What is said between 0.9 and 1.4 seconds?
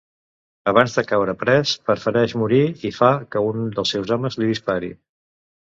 de caure